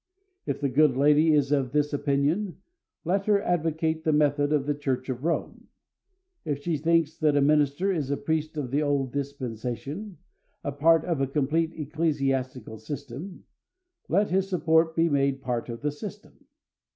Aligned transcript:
If 0.47 0.59
the 0.59 0.67
good 0.67 0.97
lady 0.97 1.31
is 1.35 1.51
of 1.51 1.73
this 1.73 1.93
opinion, 1.93 2.57
let 3.05 3.27
her 3.27 3.39
advocate 3.39 4.03
the 4.03 4.11
method 4.11 4.51
of 4.51 4.65
the 4.65 4.73
Church 4.73 5.09
of 5.09 5.23
Rome. 5.23 5.67
If 6.43 6.63
she 6.63 6.77
thinks 6.79 7.15
that 7.19 7.37
a 7.37 7.39
minister 7.41 7.91
is 7.93 8.09
a 8.09 8.17
priest 8.17 8.57
of 8.57 8.71
the 8.71 8.81
old 8.81 9.11
dispensation, 9.13 10.17
a 10.63 10.71
part 10.71 11.05
of 11.05 11.21
a 11.21 11.27
complete 11.27 11.73
ecclesiastical 11.75 12.79
system, 12.79 13.43
let 14.09 14.31
his 14.31 14.49
support 14.49 14.95
be 14.95 15.07
made 15.07 15.43
part 15.43 15.69
of 15.69 15.81
the 15.81 15.91
system. 15.91 16.47